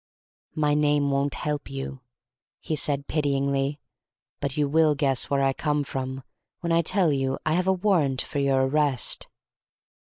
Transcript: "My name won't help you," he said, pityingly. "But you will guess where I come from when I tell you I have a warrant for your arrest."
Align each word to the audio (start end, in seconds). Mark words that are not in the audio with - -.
"My 0.55 0.73
name 0.73 1.11
won't 1.11 1.35
help 1.35 1.69
you," 1.69 2.01
he 2.59 2.75
said, 2.75 3.05
pityingly. 3.05 3.79
"But 4.39 4.57
you 4.57 4.67
will 4.67 4.95
guess 4.95 5.29
where 5.29 5.43
I 5.43 5.53
come 5.53 5.83
from 5.83 6.23
when 6.61 6.71
I 6.71 6.81
tell 6.81 7.13
you 7.13 7.37
I 7.45 7.53
have 7.53 7.67
a 7.67 7.73
warrant 7.73 8.23
for 8.23 8.39
your 8.39 8.63
arrest." 8.65 9.27